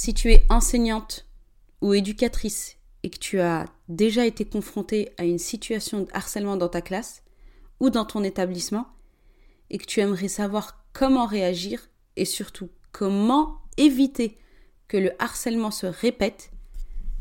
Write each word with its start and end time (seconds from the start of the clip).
Si 0.00 0.14
tu 0.14 0.30
es 0.30 0.44
enseignante 0.48 1.26
ou 1.80 1.92
éducatrice 1.92 2.76
et 3.02 3.10
que 3.10 3.18
tu 3.18 3.40
as 3.40 3.64
déjà 3.88 4.26
été 4.26 4.44
confrontée 4.44 5.10
à 5.18 5.24
une 5.24 5.40
situation 5.40 6.02
de 6.02 6.08
harcèlement 6.12 6.56
dans 6.56 6.68
ta 6.68 6.80
classe 6.80 7.24
ou 7.80 7.90
dans 7.90 8.04
ton 8.04 8.22
établissement 8.22 8.86
et 9.70 9.78
que 9.78 9.86
tu 9.86 9.98
aimerais 9.98 10.28
savoir 10.28 10.84
comment 10.92 11.26
réagir 11.26 11.90
et 12.14 12.24
surtout 12.24 12.68
comment 12.92 13.58
éviter 13.76 14.38
que 14.86 14.96
le 14.96 15.10
harcèlement 15.18 15.72
se 15.72 15.86
répète, 15.86 16.52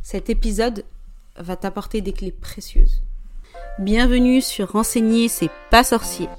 cet 0.04 0.30
épisode 0.30 0.86
va 1.36 1.56
t'apporter 1.56 2.02
des 2.02 2.14
clés 2.14 2.32
précieuses. 2.32 3.02
Bienvenue 3.80 4.40
sur 4.40 4.74
Renseigner, 4.74 5.30
c'est 5.30 5.50
pas 5.72 5.84
sorcier, 5.84 6.30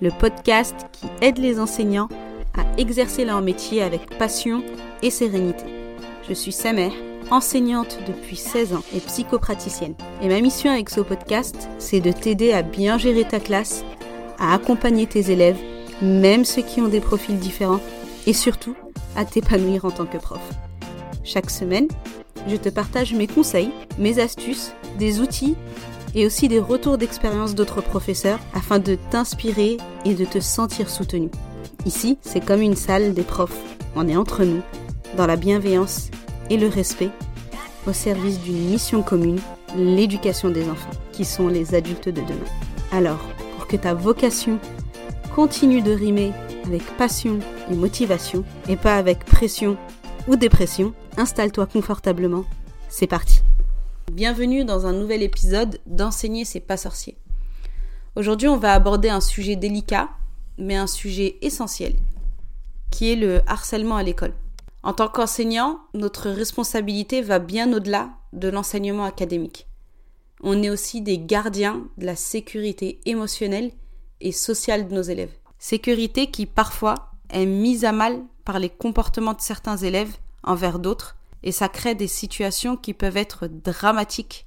le 0.00 0.08
podcast 0.18 0.74
qui 0.92 1.06
aide 1.20 1.36
les 1.36 1.60
enseignants 1.60 2.08
à 2.54 2.64
exercer 2.78 3.26
leur 3.26 3.42
métier 3.42 3.82
avec 3.82 4.16
passion 4.16 4.64
et 5.02 5.10
sérénité. 5.10 5.81
Je 6.28 6.34
suis 6.34 6.52
Samer, 6.52 6.92
enseignante 7.30 7.98
depuis 8.06 8.36
16 8.36 8.74
ans 8.74 8.84
et 8.94 9.00
psychopraticienne. 9.00 9.94
Et 10.22 10.28
ma 10.28 10.40
mission 10.40 10.70
avec 10.70 10.88
ce 10.88 11.00
podcast, 11.00 11.68
c'est 11.78 12.00
de 12.00 12.12
t'aider 12.12 12.52
à 12.52 12.62
bien 12.62 12.96
gérer 12.96 13.24
ta 13.24 13.40
classe, 13.40 13.84
à 14.38 14.54
accompagner 14.54 15.06
tes 15.06 15.32
élèves, 15.32 15.58
même 16.00 16.44
ceux 16.44 16.62
qui 16.62 16.80
ont 16.80 16.88
des 16.88 17.00
profils 17.00 17.38
différents, 17.38 17.80
et 18.26 18.32
surtout 18.32 18.76
à 19.16 19.24
t'épanouir 19.24 19.84
en 19.84 19.90
tant 19.90 20.06
que 20.06 20.16
prof. 20.16 20.40
Chaque 21.24 21.50
semaine, 21.50 21.88
je 22.48 22.56
te 22.56 22.68
partage 22.68 23.14
mes 23.14 23.26
conseils, 23.26 23.70
mes 23.98 24.20
astuces, 24.20 24.72
des 24.98 25.20
outils 25.20 25.56
et 26.14 26.24
aussi 26.24 26.46
des 26.46 26.60
retours 26.60 26.98
d'expérience 26.98 27.54
d'autres 27.56 27.80
professeurs 27.80 28.38
afin 28.54 28.78
de 28.78 28.96
t'inspirer 29.10 29.76
et 30.04 30.14
de 30.14 30.24
te 30.24 30.38
sentir 30.38 30.88
soutenu. 30.88 31.30
Ici, 31.84 32.18
c'est 32.20 32.44
comme 32.44 32.62
une 32.62 32.76
salle 32.76 33.12
des 33.12 33.22
profs. 33.22 33.58
On 33.96 34.08
est 34.08 34.16
entre 34.16 34.44
nous, 34.44 34.62
dans 35.16 35.26
la 35.26 35.36
bienveillance 35.36 36.10
et 36.50 36.56
le 36.56 36.68
respect, 36.68 37.10
au 37.86 37.92
service 37.92 38.40
d'une 38.40 38.70
mission 38.70 39.02
commune, 39.02 39.40
l'éducation 39.76 40.50
des 40.50 40.68
enfants, 40.68 40.90
qui 41.12 41.24
sont 41.24 41.48
les 41.48 41.74
adultes 41.74 42.08
de 42.08 42.20
demain. 42.20 42.50
Alors, 42.92 43.20
pour 43.56 43.66
que 43.66 43.76
ta 43.76 43.94
vocation 43.94 44.58
continue 45.34 45.82
de 45.82 45.92
rimer 45.92 46.32
avec 46.64 46.82
passion 46.96 47.38
et 47.70 47.74
motivation, 47.74 48.44
et 48.68 48.76
pas 48.76 48.96
avec 48.96 49.24
pression 49.24 49.76
ou 50.28 50.36
dépression, 50.36 50.94
installe-toi 51.16 51.66
confortablement. 51.66 52.44
C'est 52.88 53.06
parti. 53.06 53.42
Bienvenue 54.12 54.64
dans 54.64 54.86
un 54.86 54.92
nouvel 54.92 55.22
épisode 55.22 55.80
d'Enseigner 55.86 56.44
c'est 56.44 56.60
pas 56.60 56.76
sorcier. 56.76 57.16
Aujourd'hui, 58.14 58.48
on 58.48 58.58
va 58.58 58.74
aborder 58.74 59.08
un 59.08 59.22
sujet 59.22 59.56
délicat, 59.56 60.10
mais 60.58 60.76
un 60.76 60.86
sujet 60.86 61.36
essentiel, 61.40 61.94
qui 62.90 63.10
est 63.10 63.16
le 63.16 63.40
harcèlement 63.46 63.96
à 63.96 64.02
l'école. 64.02 64.34
En 64.82 64.92
tant 64.92 65.08
qu'enseignant, 65.08 65.80
notre 65.94 66.28
responsabilité 66.30 67.22
va 67.22 67.38
bien 67.38 67.72
au-delà 67.72 68.10
de 68.32 68.48
l'enseignement 68.48 69.04
académique. 69.04 69.68
On 70.42 70.62
est 70.62 70.70
aussi 70.70 71.02
des 71.02 71.18
gardiens 71.18 71.84
de 71.98 72.06
la 72.06 72.16
sécurité 72.16 73.00
émotionnelle 73.06 73.70
et 74.20 74.32
sociale 74.32 74.88
de 74.88 74.94
nos 74.94 75.02
élèves. 75.02 75.32
Sécurité 75.58 76.30
qui 76.30 76.46
parfois 76.46 77.12
est 77.30 77.46
mise 77.46 77.84
à 77.84 77.92
mal 77.92 78.20
par 78.44 78.58
les 78.58 78.70
comportements 78.70 79.34
de 79.34 79.40
certains 79.40 79.76
élèves 79.76 80.16
envers 80.42 80.80
d'autres, 80.80 81.16
et 81.44 81.52
ça 81.52 81.68
crée 81.68 81.94
des 81.94 82.08
situations 82.08 82.76
qui 82.76 82.92
peuvent 82.92 83.16
être 83.16 83.46
dramatiques, 83.46 84.46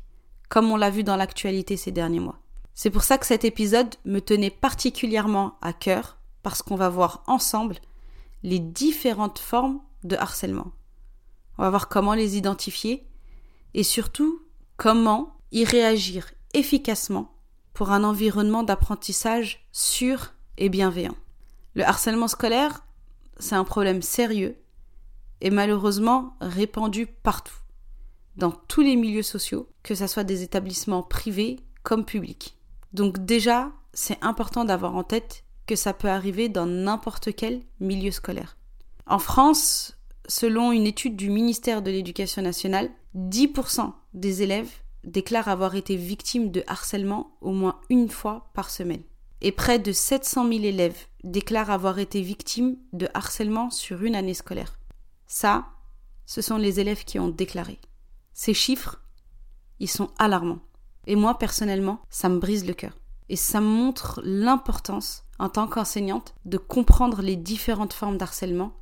comme 0.50 0.70
on 0.70 0.76
l'a 0.76 0.90
vu 0.90 1.04
dans 1.04 1.16
l'actualité 1.16 1.78
ces 1.78 1.92
derniers 1.92 2.20
mois. 2.20 2.40
C'est 2.74 2.90
pour 2.90 3.04
ça 3.04 3.18
que 3.18 3.26
cet 3.26 3.46
épisode 3.46 3.96
me 4.04 4.20
tenait 4.20 4.50
particulièrement 4.50 5.58
à 5.62 5.72
cœur, 5.72 6.18
parce 6.44 6.62
qu'on 6.62 6.76
va 6.76 6.90
voir 6.90 7.24
ensemble 7.28 7.78
les 8.44 8.60
différentes 8.60 9.40
formes 9.40 9.80
de 10.06 10.16
harcèlement. 10.16 10.72
On 11.58 11.64
va 11.64 11.70
voir 11.70 11.90
comment 11.90 12.14
les 12.14 12.38
identifier 12.38 13.08
et 13.74 13.84
surtout 13.84 14.42
comment 14.78 15.38
y 15.52 15.64
réagir 15.64 16.32
efficacement 16.54 17.36
pour 17.74 17.92
un 17.92 18.04
environnement 18.04 18.64
d'apprentissage 18.64 19.68
sûr 19.72 20.34
et 20.58 20.70
bienveillant. 20.70 21.16
Le 21.74 21.84
harcèlement 21.84 22.30
scolaire, 22.30 22.86
c'est 23.38 23.56
un 23.56 23.66
problème 23.66 24.02
sérieux 24.02 24.58
et 25.42 25.50
malheureusement 25.50 26.38
répandu 26.40 27.08
partout, 27.08 27.58
dans 28.38 28.52
tous 28.52 28.82
les 28.82 28.96
milieux 28.96 29.24
sociaux, 29.24 29.70
que 29.84 29.96
ce 29.96 30.08
soit 30.08 30.24
des 30.24 30.44
établissements 30.44 31.04
privés 31.04 31.60
comme 31.84 32.06
publics. 32.06 32.58
Donc 32.94 33.26
déjà, 33.26 33.72
c'est 33.94 34.24
important 34.24 34.64
d'avoir 34.64 34.96
en 34.96 35.04
tête 35.04 35.44
que 35.68 35.76
ça 35.76 35.94
peut 35.94 36.10
arriver 36.10 36.48
dans 36.48 36.66
n'importe 36.66 37.36
quel 37.36 37.62
milieu 37.80 38.12
scolaire. 38.12 38.58
En 39.08 39.20
France, 39.20 39.95
selon 40.28 40.72
une 40.72 40.88
étude 40.88 41.16
du 41.16 41.30
ministère 41.30 41.82
de 41.82 41.92
l'Éducation 41.92 42.42
nationale, 42.42 42.90
10% 43.16 43.94
des 44.14 44.42
élèves 44.42 44.72
déclarent 45.04 45.48
avoir 45.48 45.76
été 45.76 45.96
victimes 45.96 46.52
de 46.52 46.64
harcèlement 46.68 47.38
au 47.42 47.52
moins 47.52 47.80
une 47.90 48.10
fois 48.10 48.50
par 48.54 48.70
semaine. 48.70 49.04
Et 49.42 49.52
près 49.52 49.80
de 49.80 49.92
700 49.92 50.48
000 50.48 50.64
élèves 50.64 51.06
déclarent 51.24 51.70
avoir 51.70 52.00
été 52.00 52.22
victimes 52.22 52.78
de 52.94 53.08
harcèlement 53.14 53.70
sur 53.70 54.04
une 54.04 54.16
année 54.16 54.34
scolaire. 54.34 54.80
Ça, 55.28 55.66
ce 56.26 56.42
sont 56.42 56.58
les 56.58 56.80
élèves 56.80 57.04
qui 57.04 57.20
ont 57.20 57.30
déclaré. 57.30 57.78
Ces 58.34 58.54
chiffres, 58.54 59.02
ils 59.80 59.90
sont 59.90 60.10
alarmants. 60.18 60.62
Et 61.08 61.16
moi, 61.16 61.38
personnellement, 61.38 62.00
ça 62.10 62.30
me 62.30 62.40
brise 62.40 62.66
le 62.66 62.74
cœur. 62.74 62.98
Et 63.30 63.36
ça 63.36 63.62
montre 63.62 64.22
l'importance, 64.24 65.24
en 65.40 65.50
tant 65.50 65.68
qu'enseignante, 65.68 66.34
de 66.46 66.58
comprendre 66.58 67.22
les 67.22 67.36
différentes 67.36 67.94
formes 67.94 68.18
d'harcèlement 68.18 68.74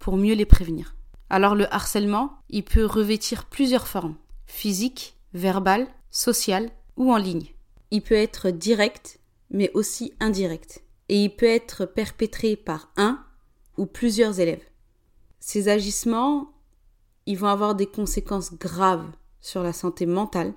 pour 0.00 0.16
mieux 0.16 0.34
les 0.34 0.46
prévenir. 0.46 0.96
Alors 1.28 1.54
le 1.54 1.72
harcèlement, 1.72 2.38
il 2.48 2.64
peut 2.64 2.84
revêtir 2.84 3.44
plusieurs 3.44 3.86
formes, 3.86 4.16
physique, 4.46 5.16
verbal, 5.32 5.86
social 6.10 6.70
ou 6.96 7.12
en 7.12 7.16
ligne. 7.16 7.54
Il 7.92 8.02
peut 8.02 8.16
être 8.16 8.50
direct, 8.50 9.20
mais 9.50 9.70
aussi 9.74 10.12
indirect. 10.18 10.82
Et 11.08 11.22
il 11.22 11.30
peut 11.30 11.46
être 11.46 11.84
perpétré 11.84 12.56
par 12.56 12.90
un 12.96 13.24
ou 13.76 13.86
plusieurs 13.86 14.40
élèves. 14.40 14.64
Ces 15.38 15.68
agissements, 15.68 16.52
ils 17.26 17.38
vont 17.38 17.48
avoir 17.48 17.74
des 17.74 17.86
conséquences 17.86 18.54
graves 18.54 19.10
sur 19.40 19.62
la 19.62 19.72
santé 19.72 20.06
mentale, 20.06 20.52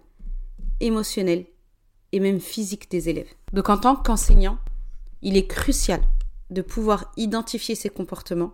émotionnelle 0.80 1.46
et 2.12 2.20
même 2.20 2.40
physique 2.40 2.90
des 2.92 3.09
élèves. 3.09 3.32
Donc 3.53 3.70
en 3.70 3.78
tant 3.78 3.96
qu'enseignant, 3.96 4.58
il 5.22 5.38
est 5.38 5.48
crucial 5.48 6.02
de 6.50 6.62
pouvoir 6.62 7.12
identifier 7.18 7.76
ces 7.76 7.90
comportements, 7.90 8.53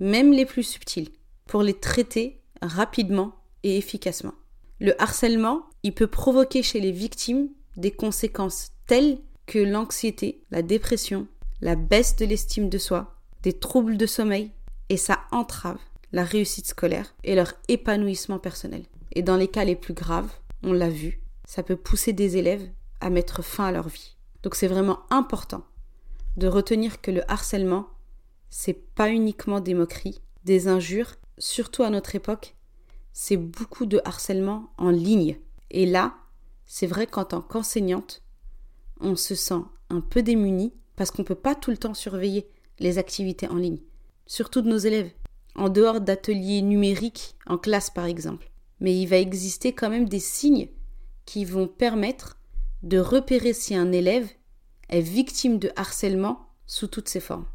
même 0.00 0.32
les 0.32 0.46
plus 0.46 0.62
subtils, 0.62 1.10
pour 1.46 1.62
les 1.62 1.74
traiter 1.74 2.40
rapidement 2.62 3.36
et 3.62 3.76
efficacement. 3.76 4.34
Le 4.80 5.00
harcèlement, 5.00 5.66
il 5.82 5.94
peut 5.94 6.06
provoquer 6.06 6.62
chez 6.62 6.80
les 6.80 6.92
victimes 6.92 7.48
des 7.76 7.90
conséquences 7.90 8.70
telles 8.86 9.18
que 9.46 9.58
l'anxiété, 9.58 10.42
la 10.50 10.62
dépression, 10.62 11.26
la 11.60 11.76
baisse 11.76 12.16
de 12.16 12.24
l'estime 12.24 12.68
de 12.68 12.78
soi, 12.78 13.14
des 13.42 13.52
troubles 13.52 13.96
de 13.96 14.06
sommeil, 14.06 14.50
et 14.88 14.96
ça 14.96 15.20
entrave 15.30 15.78
la 16.12 16.24
réussite 16.24 16.66
scolaire 16.66 17.14
et 17.24 17.34
leur 17.34 17.54
épanouissement 17.68 18.38
personnel. 18.38 18.84
Et 19.12 19.22
dans 19.22 19.36
les 19.36 19.48
cas 19.48 19.64
les 19.64 19.76
plus 19.76 19.94
graves, 19.94 20.30
on 20.62 20.72
l'a 20.72 20.88
vu, 20.88 21.20
ça 21.44 21.62
peut 21.62 21.76
pousser 21.76 22.12
des 22.12 22.36
élèves 22.36 22.68
à 23.00 23.10
mettre 23.10 23.42
fin 23.42 23.66
à 23.66 23.72
leur 23.72 23.88
vie. 23.88 24.16
Donc 24.42 24.54
c'est 24.54 24.68
vraiment 24.68 25.00
important 25.10 25.64
de 26.36 26.46
retenir 26.46 27.00
que 27.00 27.10
le 27.10 27.30
harcèlement, 27.30 27.88
c'est 28.56 28.94
pas 28.94 29.10
uniquement 29.10 29.58
des 29.58 29.74
moqueries, 29.74 30.20
des 30.44 30.68
injures, 30.68 31.16
surtout 31.38 31.82
à 31.82 31.90
notre 31.90 32.14
époque, 32.14 32.54
c'est 33.12 33.36
beaucoup 33.36 33.84
de 33.84 34.00
harcèlement 34.04 34.70
en 34.78 34.90
ligne. 34.90 35.38
Et 35.72 35.86
là, 35.86 36.14
c'est 36.64 36.86
vrai 36.86 37.08
qu'en 37.08 37.24
tant 37.24 37.40
qu'enseignante, 37.40 38.22
on 39.00 39.16
se 39.16 39.34
sent 39.34 39.60
un 39.90 40.00
peu 40.00 40.22
démuni 40.22 40.72
parce 40.94 41.10
qu'on 41.10 41.22
ne 41.22 41.26
peut 41.26 41.34
pas 41.34 41.56
tout 41.56 41.72
le 41.72 41.76
temps 41.76 41.94
surveiller 41.94 42.46
les 42.78 42.98
activités 42.98 43.48
en 43.48 43.56
ligne, 43.56 43.80
surtout 44.24 44.62
de 44.62 44.70
nos 44.70 44.78
élèves, 44.78 45.10
en 45.56 45.68
dehors 45.68 46.00
d'ateliers 46.00 46.62
numériques 46.62 47.34
en 47.46 47.58
classe 47.58 47.90
par 47.90 48.04
exemple. 48.04 48.52
Mais 48.78 48.96
il 48.96 49.06
va 49.06 49.18
exister 49.18 49.72
quand 49.72 49.90
même 49.90 50.08
des 50.08 50.20
signes 50.20 50.68
qui 51.24 51.44
vont 51.44 51.66
permettre 51.66 52.38
de 52.84 52.98
repérer 52.98 53.52
si 53.52 53.74
un 53.74 53.90
élève 53.90 54.30
est 54.90 55.00
victime 55.00 55.58
de 55.58 55.72
harcèlement 55.74 56.46
sous 56.68 56.86
toutes 56.86 57.08
ses 57.08 57.20
formes. 57.20 57.46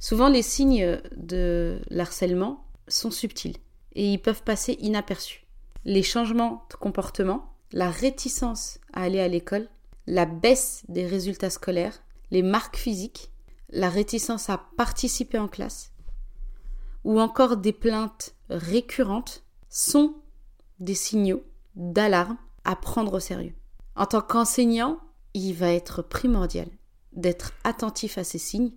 Souvent, 0.00 0.30
les 0.30 0.42
signes 0.42 0.98
de 1.14 1.80
l'harcèlement 1.90 2.64
sont 2.88 3.10
subtils 3.10 3.58
et 3.92 4.12
ils 4.12 4.20
peuvent 4.20 4.42
passer 4.42 4.78
inaperçus. 4.80 5.46
Les 5.84 6.02
changements 6.02 6.66
de 6.70 6.76
comportement, 6.76 7.54
la 7.72 7.90
réticence 7.90 8.80
à 8.94 9.02
aller 9.02 9.20
à 9.20 9.28
l'école, 9.28 9.68
la 10.06 10.24
baisse 10.24 10.82
des 10.88 11.06
résultats 11.06 11.50
scolaires, 11.50 12.02
les 12.30 12.42
marques 12.42 12.76
physiques, 12.76 13.30
la 13.68 13.90
réticence 13.90 14.48
à 14.48 14.64
participer 14.78 15.38
en 15.38 15.48
classe, 15.48 15.92
ou 17.04 17.20
encore 17.20 17.58
des 17.58 17.72
plaintes 17.72 18.34
récurrentes 18.48 19.44
sont 19.68 20.14
des 20.80 20.94
signaux 20.94 21.44
d'alarme 21.76 22.38
à 22.64 22.74
prendre 22.74 23.14
au 23.14 23.20
sérieux. 23.20 23.54
En 23.96 24.06
tant 24.06 24.22
qu'enseignant, 24.22 24.98
il 25.34 25.52
va 25.52 25.72
être 25.72 26.00
primordial 26.00 26.68
d'être 27.12 27.52
attentif 27.64 28.16
à 28.16 28.24
ces 28.24 28.38
signes 28.38 28.72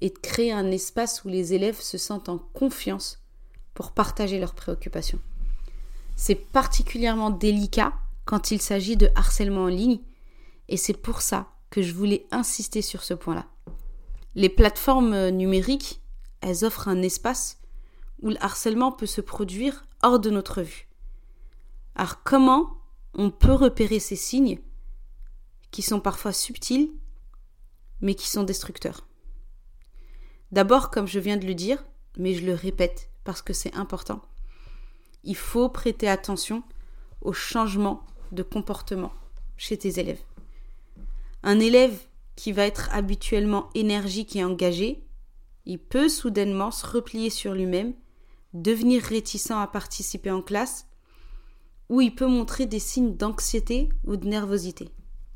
et 0.00 0.10
de 0.10 0.18
créer 0.18 0.52
un 0.52 0.70
espace 0.70 1.24
où 1.24 1.28
les 1.28 1.54
élèves 1.54 1.80
se 1.80 1.98
sentent 1.98 2.28
en 2.28 2.38
confiance 2.38 3.22
pour 3.74 3.92
partager 3.92 4.38
leurs 4.38 4.54
préoccupations. 4.54 5.20
C'est 6.16 6.34
particulièrement 6.34 7.30
délicat 7.30 7.92
quand 8.24 8.50
il 8.50 8.60
s'agit 8.60 8.96
de 8.96 9.10
harcèlement 9.14 9.64
en 9.64 9.68
ligne 9.68 10.00
et 10.68 10.76
c'est 10.76 10.96
pour 10.96 11.20
ça 11.20 11.50
que 11.70 11.82
je 11.82 11.92
voulais 11.92 12.26
insister 12.30 12.82
sur 12.82 13.02
ce 13.02 13.14
point-là. 13.14 13.46
Les 14.34 14.48
plateformes 14.48 15.28
numériques, 15.28 16.00
elles 16.40 16.64
offrent 16.64 16.88
un 16.88 17.02
espace 17.02 17.58
où 18.22 18.30
le 18.30 18.42
harcèlement 18.42 18.92
peut 18.92 19.06
se 19.06 19.20
produire 19.20 19.84
hors 20.02 20.18
de 20.18 20.30
notre 20.30 20.62
vue. 20.62 20.88
Alors 21.94 22.22
comment 22.22 22.78
on 23.14 23.30
peut 23.30 23.52
repérer 23.52 23.98
ces 23.98 24.16
signes 24.16 24.58
qui 25.70 25.82
sont 25.82 26.00
parfois 26.00 26.32
subtils 26.32 26.92
mais 28.00 28.14
qui 28.14 28.28
sont 28.28 28.42
destructeurs? 28.42 29.06
D'abord, 30.54 30.92
comme 30.92 31.08
je 31.08 31.18
viens 31.18 31.36
de 31.36 31.48
le 31.48 31.54
dire, 31.56 31.84
mais 32.16 32.32
je 32.32 32.46
le 32.46 32.54
répète 32.54 33.10
parce 33.24 33.42
que 33.42 33.52
c'est 33.52 33.74
important, 33.74 34.22
il 35.24 35.34
faut 35.34 35.68
prêter 35.68 36.08
attention 36.08 36.62
aux 37.22 37.32
changements 37.32 38.06
de 38.30 38.44
comportement 38.44 39.12
chez 39.56 39.76
tes 39.76 39.98
élèves. 39.98 40.22
Un 41.42 41.58
élève 41.58 41.98
qui 42.36 42.52
va 42.52 42.66
être 42.66 42.88
habituellement 42.92 43.68
énergique 43.74 44.36
et 44.36 44.44
engagé, 44.44 45.04
il 45.66 45.80
peut 45.80 46.08
soudainement 46.08 46.70
se 46.70 46.86
replier 46.86 47.30
sur 47.30 47.52
lui-même, 47.52 47.92
devenir 48.52 49.02
réticent 49.02 49.50
à 49.50 49.66
participer 49.66 50.30
en 50.30 50.40
classe, 50.40 50.86
ou 51.88 52.00
il 52.00 52.14
peut 52.14 52.28
montrer 52.28 52.66
des 52.66 52.78
signes 52.78 53.16
d'anxiété 53.16 53.88
ou 54.04 54.14
de 54.14 54.28
nervosité. 54.28 54.88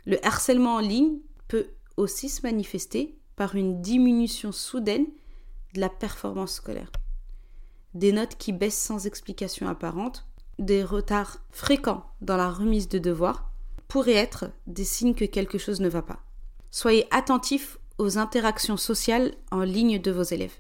Le 0.06 0.25
harcèlement 0.25 0.76
en 0.76 0.81
ligne 0.81 1.19
peut 1.49 1.71
aussi 1.97 2.29
se 2.29 2.43
manifester 2.43 3.19
par 3.38 3.55
une 3.55 3.81
diminution 3.81 4.50
soudaine 4.50 5.06
de 5.75 5.81
la 5.81 5.88
performance 5.88 6.55
scolaire. 6.55 6.90
Des 7.94 8.11
notes 8.11 8.35
qui 8.37 8.52
baissent 8.52 8.82
sans 8.82 9.06
explication 9.06 9.69
apparente, 9.69 10.26
des 10.58 10.82
retards 10.82 11.38
fréquents 11.50 12.05
dans 12.20 12.37
la 12.37 12.50
remise 12.50 12.88
de 12.88 12.99
devoirs 12.99 13.52
pourraient 13.87 14.14
être 14.14 14.50
des 14.67 14.82
signes 14.82 15.14
que 15.14 15.25
quelque 15.25 15.56
chose 15.56 15.81
ne 15.81 15.88
va 15.88 16.02
pas. 16.02 16.19
Soyez 16.73 17.06
attentifs 17.12 17.79
aux 17.99 18.19
interactions 18.19 18.76
sociales 18.76 19.37
en 19.52 19.62
ligne 19.62 20.02
de 20.02 20.11
vos 20.11 20.25
élèves. 20.25 20.58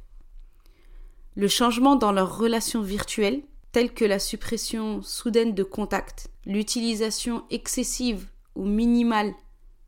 Le 1.34 1.48
changement 1.48 1.96
dans 1.96 2.12
leurs 2.12 2.38
relations 2.38 2.82
virtuelles, 2.82 3.42
telles 3.72 3.92
que 3.92 4.04
la 4.04 4.20
suppression 4.20 5.02
soudaine 5.02 5.52
de 5.52 5.64
contacts, 5.64 6.30
l'utilisation 6.46 7.44
excessive 7.50 8.28
ou 8.54 8.66
minimale 8.66 9.34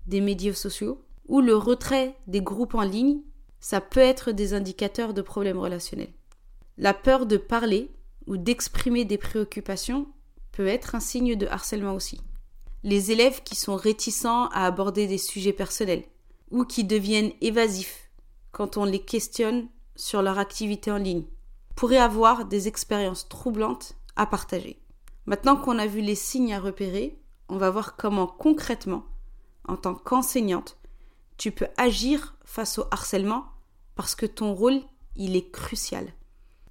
des 0.08 0.20
médias 0.20 0.54
sociaux, 0.54 1.04
ou 1.30 1.40
le 1.40 1.56
retrait 1.56 2.16
des 2.26 2.42
groupes 2.42 2.74
en 2.74 2.82
ligne, 2.82 3.20
ça 3.60 3.80
peut 3.80 4.00
être 4.00 4.32
des 4.32 4.52
indicateurs 4.52 5.14
de 5.14 5.22
problèmes 5.22 5.58
relationnels. 5.58 6.12
La 6.76 6.92
peur 6.92 7.24
de 7.24 7.36
parler 7.36 7.88
ou 8.26 8.36
d'exprimer 8.36 9.04
des 9.04 9.16
préoccupations 9.16 10.08
peut 10.50 10.66
être 10.66 10.96
un 10.96 11.00
signe 11.00 11.36
de 11.36 11.46
harcèlement 11.46 11.94
aussi. 11.94 12.20
Les 12.82 13.12
élèves 13.12 13.42
qui 13.44 13.54
sont 13.54 13.76
réticents 13.76 14.48
à 14.48 14.66
aborder 14.66 15.06
des 15.06 15.18
sujets 15.18 15.52
personnels 15.52 16.02
ou 16.50 16.64
qui 16.64 16.82
deviennent 16.82 17.32
évasifs 17.40 18.10
quand 18.50 18.76
on 18.76 18.84
les 18.84 19.00
questionne 19.00 19.68
sur 19.94 20.22
leur 20.22 20.38
activité 20.38 20.90
en 20.90 20.96
ligne 20.96 21.24
pourraient 21.76 21.98
avoir 21.98 22.44
des 22.44 22.66
expériences 22.66 23.28
troublantes 23.28 23.94
à 24.16 24.26
partager. 24.26 24.82
Maintenant 25.26 25.56
qu'on 25.56 25.78
a 25.78 25.86
vu 25.86 26.00
les 26.00 26.16
signes 26.16 26.54
à 26.54 26.58
repérer, 26.58 27.20
on 27.48 27.56
va 27.56 27.70
voir 27.70 27.94
comment 27.94 28.26
concrètement, 28.26 29.04
en 29.68 29.76
tant 29.76 29.94
qu'enseignante, 29.94 30.79
tu 31.40 31.52
peux 31.52 31.68
agir 31.78 32.36
face 32.44 32.76
au 32.76 32.84
harcèlement 32.90 33.46
parce 33.94 34.14
que 34.14 34.26
ton 34.26 34.52
rôle, 34.52 34.82
il 35.16 35.36
est 35.36 35.50
crucial. 35.50 36.12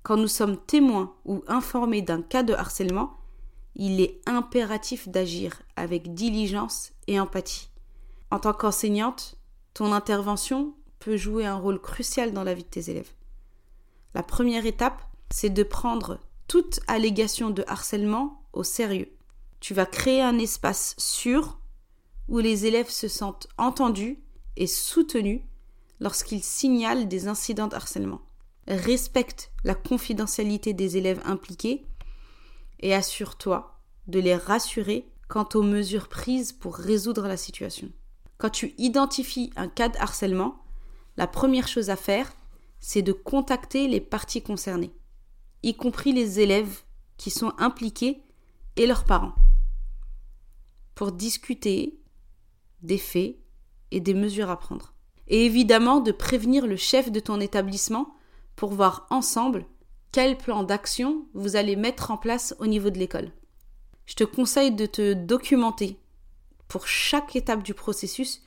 Quand 0.04 0.16
nous 0.16 0.28
sommes 0.28 0.58
témoins 0.58 1.16
ou 1.26 1.44
informés 1.48 2.04
d'un 2.04 2.22
cas 2.22 2.44
de 2.44 2.54
harcèlement, 2.54 3.18
il 3.74 4.00
est 4.00 4.22
impératif 4.28 5.10
d'agir 5.10 5.60
avec 5.76 6.14
diligence 6.14 6.92
et 7.08 7.20
empathie. 7.20 7.72
En 8.30 8.38
tant 8.38 8.54
qu'enseignante, 8.54 9.40
ton 9.74 9.92
intervention 9.92 10.76
peut 11.00 11.18
jouer 11.18 11.48
un 11.48 11.58
rôle 11.58 11.82
crucial 11.82 12.32
dans 12.32 12.44
la 12.44 12.54
vie 12.54 12.64
de 12.64 12.70
tes 12.70 12.92
élèves. 12.92 13.14
La 14.14 14.22
première 14.22 14.68
étape, 14.68 15.02
c'est 15.32 15.50
de 15.50 15.64
prendre 15.64 16.20
toute 16.48 16.80
allégation 16.86 17.50
de 17.50 17.64
harcèlement 17.66 18.44
au 18.54 18.62
sérieux. 18.62 19.12
Tu 19.62 19.74
vas 19.74 19.88
créer 19.88 20.22
un 20.22 20.38
espace 20.38 20.94
sûr 21.00 21.58
où 22.28 22.38
les 22.38 22.68
élèves 22.68 22.92
se 22.92 23.08
sentent 23.08 23.48
entendus 23.58 24.20
et 24.60 24.68
soutenu 24.68 25.42
lorsqu'il 26.00 26.44
signale 26.44 27.08
des 27.08 27.28
incidents 27.28 27.68
de 27.68 27.76
harcèlement. 27.76 28.22
Respecte 28.68 29.52
la 29.64 29.74
confidentialité 29.74 30.74
des 30.74 30.98
élèves 30.98 31.22
impliqués 31.26 31.88
et 32.82 32.94
assure-toi 32.94 33.80
de 34.08 34.20
les 34.20 34.36
rassurer 34.36 35.10
quant 35.28 35.48
aux 35.56 35.64
mesures 35.64 36.08
prises 36.08 36.52
pour 36.52 36.76
résoudre 36.76 37.28
la 37.28 37.38
situation. 37.38 37.90
Quand 38.38 38.50
tu 38.50 38.74
identifies 38.78 39.52
un 39.56 39.68
cas 39.68 39.90
de 39.90 39.98
harcèlement, 39.98 40.64
la 41.18 41.28
première 41.28 41.68
chose 41.68 41.90
à 41.90 41.96
faire, 41.96 42.32
c'est 42.80 43.02
de 43.02 43.12
contacter 43.12 43.88
les 43.88 44.02
parties 44.02 44.42
concernées, 44.42 44.94
y 45.64 45.76
compris 45.76 46.14
les 46.14 46.40
élèves 46.40 46.84
qui 47.18 47.32
sont 47.32 47.54
impliqués 47.58 48.22
et 48.76 48.88
leurs 48.88 49.04
parents, 49.04 49.36
pour 50.96 51.12
discuter 51.12 52.00
des 52.82 52.98
faits 52.98 53.36
et 53.92 54.00
des 54.00 54.14
mesures 54.14 54.50
à 54.50 54.58
prendre. 54.58 54.94
Et 55.28 55.46
évidemment 55.46 56.00
de 56.00 56.12
prévenir 56.12 56.66
le 56.68 56.76
chef 56.76 57.12
de 57.12 57.20
ton 57.20 57.40
établissement 57.40 58.16
pour 58.56 58.74
voir 58.74 59.08
ensemble 59.10 59.66
quel 60.12 60.38
plan 60.38 60.64
d'action 60.64 61.26
vous 61.34 61.56
allez 61.56 61.76
mettre 61.76 62.12
en 62.12 62.18
place 62.18 62.56
au 62.60 62.68
niveau 62.68 62.90
de 62.90 62.98
l'école. 62.98 63.32
Je 64.06 64.16
te 64.16 64.24
conseille 64.24 64.72
de 64.72 64.86
te 64.86 65.14
documenter 65.14 66.00
pour 66.68 66.88
chaque 66.88 67.36
étape 67.36 67.64
du 67.64 67.74
processus, 67.74 68.42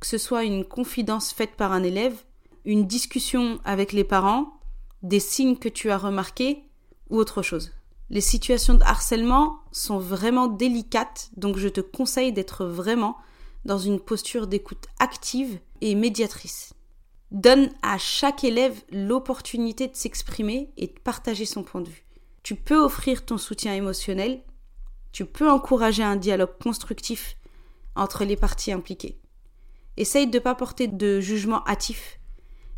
que 0.00 0.06
ce 0.06 0.18
soit 0.18 0.44
une 0.44 0.64
confidence 0.64 1.32
faite 1.32 1.54
par 1.56 1.72
un 1.72 1.82
élève, 1.82 2.24
une 2.64 2.86
discussion 2.86 3.60
avec 3.64 3.92
les 3.92 4.04
parents, 4.04 4.60
des 5.02 5.20
signes 5.20 5.56
que 5.56 5.68
tu 5.68 5.90
as 5.90 5.98
remarqués 5.98 6.64
ou 7.10 7.18
autre 7.18 7.42
chose. 7.42 7.72
Les 8.10 8.20
situations 8.20 8.74
de 8.74 8.82
harcèlement 8.82 9.60
sont 9.72 9.98
vraiment 9.98 10.48
délicates, 10.48 11.30
donc 11.36 11.56
je 11.56 11.68
te 11.68 11.80
conseille 11.80 12.32
d'être 12.32 12.64
vraiment 12.64 13.16
dans 13.66 13.78
une 13.78 14.00
posture 14.00 14.46
d'écoute 14.46 14.86
active 15.00 15.58
et 15.80 15.94
médiatrice. 15.94 16.72
Donne 17.32 17.68
à 17.82 17.98
chaque 17.98 18.44
élève 18.44 18.80
l'opportunité 18.90 19.88
de 19.88 19.96
s'exprimer 19.96 20.70
et 20.76 20.86
de 20.86 20.98
partager 21.00 21.44
son 21.44 21.64
point 21.64 21.80
de 21.80 21.88
vue. 21.88 22.06
Tu 22.44 22.54
peux 22.54 22.78
offrir 22.78 23.26
ton 23.26 23.36
soutien 23.36 23.74
émotionnel, 23.74 24.40
tu 25.10 25.24
peux 25.26 25.50
encourager 25.50 26.04
un 26.04 26.16
dialogue 26.16 26.56
constructif 26.62 27.36
entre 27.96 28.24
les 28.24 28.36
parties 28.36 28.70
impliquées. 28.70 29.18
Essaye 29.96 30.28
de 30.28 30.38
ne 30.38 30.42
pas 30.42 30.54
porter 30.54 30.86
de 30.86 31.20
jugement 31.20 31.64
hâtif 31.66 32.20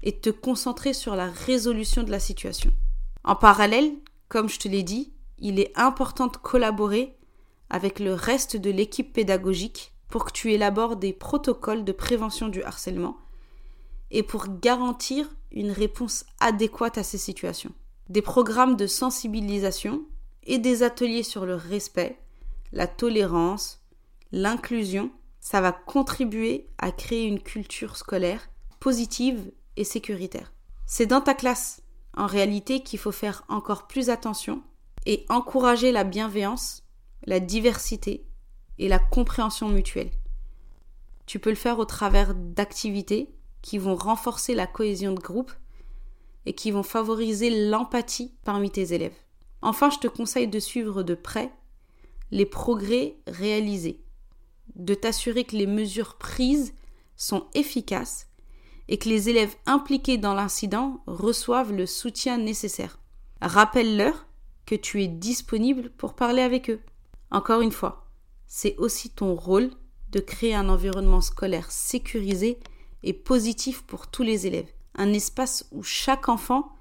et 0.02 0.12
de 0.12 0.16
te 0.16 0.30
concentrer 0.30 0.94
sur 0.94 1.16
la 1.16 1.26
résolution 1.26 2.02
de 2.02 2.10
la 2.10 2.20
situation. 2.20 2.72
En 3.24 3.36
parallèle, 3.36 3.92
comme 4.28 4.48
je 4.48 4.58
te 4.58 4.68
l'ai 4.68 4.82
dit, 4.82 5.12
il 5.38 5.60
est 5.60 5.72
important 5.76 6.28
de 6.28 6.36
collaborer 6.36 7.14
avec 7.68 8.00
le 8.00 8.14
reste 8.14 8.56
de 8.56 8.70
l'équipe 8.70 9.12
pédagogique 9.12 9.92
pour 10.08 10.24
que 10.24 10.32
tu 10.32 10.52
élabores 10.52 10.96
des 10.96 11.12
protocoles 11.12 11.84
de 11.84 11.92
prévention 11.92 12.48
du 12.48 12.62
harcèlement 12.62 13.18
et 14.10 14.22
pour 14.22 14.46
garantir 14.60 15.28
une 15.52 15.70
réponse 15.70 16.24
adéquate 16.40 16.98
à 16.98 17.02
ces 17.02 17.18
situations. 17.18 17.72
Des 18.08 18.22
programmes 18.22 18.76
de 18.76 18.86
sensibilisation 18.86 20.02
et 20.44 20.58
des 20.58 20.82
ateliers 20.82 21.22
sur 21.22 21.44
le 21.44 21.54
respect, 21.54 22.18
la 22.72 22.86
tolérance, 22.86 23.82
l'inclusion, 24.32 25.10
ça 25.40 25.60
va 25.60 25.72
contribuer 25.72 26.68
à 26.78 26.90
créer 26.90 27.24
une 27.24 27.40
culture 27.40 27.96
scolaire 27.96 28.48
positive 28.80 29.50
et 29.76 29.84
sécuritaire. 29.84 30.52
C'est 30.86 31.06
dans 31.06 31.20
ta 31.20 31.34
classe, 31.34 31.82
en 32.16 32.26
réalité, 32.26 32.82
qu'il 32.82 32.98
faut 32.98 33.12
faire 33.12 33.44
encore 33.48 33.86
plus 33.86 34.10
attention 34.10 34.62
et 35.06 35.26
encourager 35.28 35.92
la 35.92 36.04
bienveillance, 36.04 36.84
la 37.26 37.40
diversité 37.40 38.27
et 38.78 38.88
la 38.88 38.98
compréhension 38.98 39.68
mutuelle. 39.68 40.10
Tu 41.26 41.38
peux 41.38 41.50
le 41.50 41.56
faire 41.56 41.78
au 41.78 41.84
travers 41.84 42.34
d'activités 42.34 43.30
qui 43.62 43.78
vont 43.78 43.96
renforcer 43.96 44.54
la 44.54 44.66
cohésion 44.66 45.12
de 45.12 45.20
groupe 45.20 45.52
et 46.46 46.54
qui 46.54 46.70
vont 46.70 46.82
favoriser 46.82 47.68
l'empathie 47.68 48.32
parmi 48.44 48.70
tes 48.70 48.94
élèves. 48.94 49.16
Enfin, 49.60 49.90
je 49.90 49.98
te 49.98 50.06
conseille 50.06 50.48
de 50.48 50.60
suivre 50.60 51.02
de 51.02 51.14
près 51.14 51.52
les 52.30 52.46
progrès 52.46 53.16
réalisés, 53.26 54.00
de 54.76 54.94
t'assurer 54.94 55.44
que 55.44 55.56
les 55.56 55.66
mesures 55.66 56.16
prises 56.16 56.74
sont 57.16 57.46
efficaces 57.54 58.28
et 58.88 58.98
que 58.98 59.08
les 59.08 59.28
élèves 59.28 59.54
impliqués 59.66 60.18
dans 60.18 60.34
l'incident 60.34 61.02
reçoivent 61.06 61.72
le 61.72 61.86
soutien 61.86 62.38
nécessaire. 62.38 62.98
Rappelle-leur 63.40 64.26
que 64.66 64.74
tu 64.74 65.02
es 65.02 65.08
disponible 65.08 65.90
pour 65.90 66.14
parler 66.14 66.42
avec 66.42 66.70
eux. 66.70 66.80
Encore 67.30 67.60
une 67.60 67.72
fois, 67.72 68.07
c'est 68.48 68.76
aussi 68.78 69.10
ton 69.10 69.34
rôle 69.34 69.70
de 70.10 70.20
créer 70.20 70.54
un 70.54 70.68
environnement 70.68 71.20
scolaire 71.20 71.70
sécurisé 71.70 72.58
et 73.02 73.12
positif 73.12 73.82
pour 73.82 74.08
tous 74.08 74.22
les 74.22 74.46
élèves. 74.46 74.72
Un 74.94 75.12
espace 75.12 75.66
où 75.70 75.82
chaque 75.82 76.28
enfant 76.28 76.72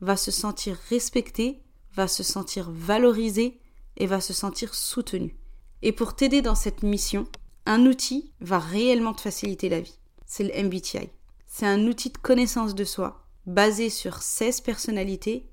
va 0.00 0.16
se 0.16 0.30
sentir 0.30 0.76
respecté, 0.88 1.62
va 1.94 2.08
se 2.08 2.22
sentir 2.22 2.70
valorisé 2.70 3.60
et 3.98 4.06
va 4.06 4.20
se 4.20 4.32
sentir 4.32 4.74
soutenu. 4.74 5.36
Et 5.82 5.92
pour 5.92 6.16
t'aider 6.16 6.42
dans 6.42 6.54
cette 6.54 6.82
mission, 6.82 7.28
un 7.66 7.86
outil 7.86 8.32
va 8.40 8.58
réellement 8.58 9.12
te 9.12 9.20
faciliter 9.20 9.68
la 9.68 9.80
vie. 9.80 9.98
C'est 10.26 10.44
le 10.44 10.64
MBTI. 10.64 11.10
C'est 11.46 11.66
un 11.66 11.86
outil 11.86 12.10
de 12.10 12.18
connaissance 12.18 12.74
de 12.74 12.84
soi 12.84 13.26
basé 13.46 13.90
sur 13.90 14.22
16 14.22 14.62
personnalités 14.62 15.50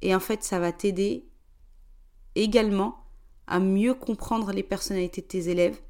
et 0.00 0.14
en 0.14 0.20
fait 0.20 0.42
ça 0.42 0.58
va 0.58 0.72
t'aider 0.72 1.28
également 2.34 3.01
à 3.46 3.60
mieux 3.60 3.94
comprendre 3.94 4.52
les 4.52 4.62
personnalités 4.62 5.20
de 5.20 5.26
tes 5.26 5.48
élèves, 5.48 5.80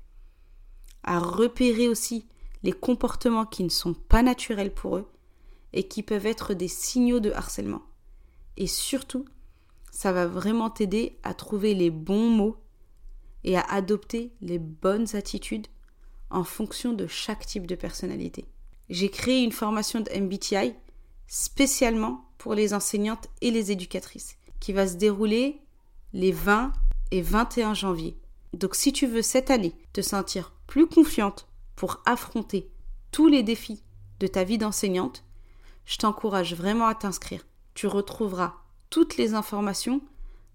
à 1.03 1.19
repérer 1.19 1.89
aussi 1.89 2.27
les 2.63 2.73
comportements 2.73 3.47
qui 3.47 3.65
ne 3.65 3.69
sont 3.69 3.95
pas 3.95 4.23
naturels 4.23 4.73
pour 4.73 4.97
eux 4.97 5.11
et 5.73 5.89
qui 5.89 6.03
peuvent 6.03 6.27
être 6.27 6.55
des 6.55 6.69
signaux 6.69 7.21
de 7.21 7.33
harcèlement. 7.33 7.83
Et 8.57 8.67
surtout, 8.67 9.25
ça 9.91 10.13
va 10.13 10.27
vraiment 10.27 10.71
t'aider 10.71 11.19
à 11.23 11.35
trouver 11.35 11.75
les 11.75 11.91
bons 11.91 12.31
mots 12.31 12.57
et 13.45 13.57
à 13.57 13.63
adopter 13.63 14.33
les 14.41 14.59
bonnes 14.59 15.17
attitudes 15.17 15.67
en 16.31 16.45
fonction 16.45 16.93
de 16.93 17.07
chaque 17.07 17.47
type 17.47 17.67
de 17.67 17.75
personnalité. 17.75 18.47
J'ai 18.89 19.11
créé 19.11 19.43
une 19.43 19.53
formation 19.53 20.01
de 20.01 20.11
MBTI 20.11 20.75
spécialement 21.27 22.25
pour 22.39 22.55
les 22.55 22.75
enseignantes 22.75 23.29
et 23.41 23.51
les 23.51 23.73
éducatrices 23.73 24.37
qui 24.61 24.73
va 24.73 24.87
se 24.87 24.97
dérouler 24.97 25.61
les 26.13 26.33
20 26.33 26.73
et 27.13 27.23
21 27.23 27.75
janvier. 27.75 28.17
Donc 28.55 28.75
si 28.75 28.93
tu 28.93 29.07
veux 29.07 29.23
cette 29.23 29.51
année 29.51 29.77
te 29.93 30.01
sentir 30.01 30.53
plus 30.67 30.87
confiante 30.87 31.47
pour 31.77 32.03
affronter 32.07 32.69
tous 33.13 33.29
les 33.29 33.43
défis 33.43 33.83
de 34.19 34.27
ta 34.27 34.43
vie 34.43 34.59
d'enseignante, 34.59 35.23
je 35.85 35.99
t'encourage 35.99 36.55
vraiment 36.55 36.87
à 36.87 36.95
t'inscrire. 36.95 37.47
Tu 37.75 37.87
retrouveras 37.87 38.55
toutes 38.91 39.17
les 39.17 39.35
informations 39.35 40.01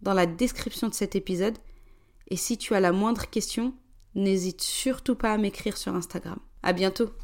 dans 0.02 0.14
la 0.14 0.26
description 0.26 0.90
de 0.90 0.94
cet 0.94 1.16
épisode. 1.16 1.58
Et 2.30 2.36
si 2.36 2.58
tu 2.58 2.76
as 2.76 2.80
la 2.80 2.92
moindre 2.92 3.30
question, 3.30 3.74
n'hésite 4.16 4.62
surtout 4.62 5.16
pas 5.16 5.34
à 5.34 5.38
m'écrire 5.38 5.78
sur 5.78 5.96
Instagram. 5.96 6.40
À 6.64 6.74
bientôt! 6.74 7.18